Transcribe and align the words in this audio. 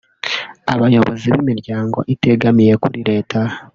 abayobozi 0.73 1.25
b’imiryango 1.33 1.97
itegamiye 2.13 2.73
kuri 2.83 2.99
Leta 3.09 3.39